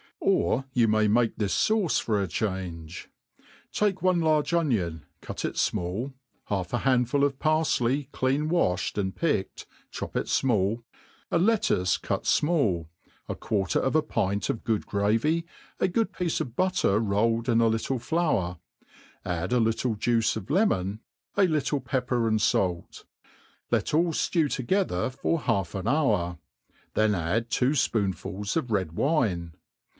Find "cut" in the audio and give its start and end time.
5.19-5.45, 11.97-12.23